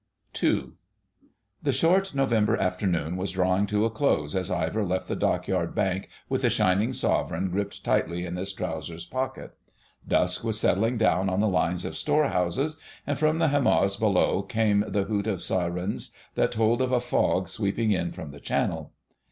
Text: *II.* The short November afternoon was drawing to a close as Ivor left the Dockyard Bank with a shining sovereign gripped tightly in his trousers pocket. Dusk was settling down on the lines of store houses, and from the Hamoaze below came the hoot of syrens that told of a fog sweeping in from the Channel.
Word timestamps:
*II.* 0.41 0.69
The 1.61 1.71
short 1.71 2.15
November 2.15 2.57
afternoon 2.57 3.17
was 3.17 3.33
drawing 3.33 3.67
to 3.67 3.85
a 3.85 3.91
close 3.91 4.35
as 4.35 4.49
Ivor 4.49 4.83
left 4.83 5.07
the 5.07 5.15
Dockyard 5.15 5.75
Bank 5.75 6.09
with 6.27 6.43
a 6.43 6.49
shining 6.49 6.91
sovereign 6.91 7.51
gripped 7.51 7.85
tightly 7.85 8.25
in 8.25 8.35
his 8.35 8.51
trousers 8.51 9.05
pocket. 9.05 9.55
Dusk 10.07 10.43
was 10.43 10.59
settling 10.59 10.97
down 10.97 11.29
on 11.29 11.39
the 11.39 11.47
lines 11.47 11.85
of 11.85 11.95
store 11.95 12.29
houses, 12.29 12.77
and 13.05 13.19
from 13.19 13.37
the 13.37 13.49
Hamoaze 13.49 13.97
below 13.99 14.41
came 14.41 14.83
the 14.87 15.03
hoot 15.03 15.27
of 15.27 15.37
syrens 15.43 16.09
that 16.33 16.53
told 16.53 16.81
of 16.81 16.91
a 16.91 16.99
fog 16.99 17.47
sweeping 17.47 17.91
in 17.91 18.11
from 18.11 18.31
the 18.31 18.39
Channel. 18.39 18.91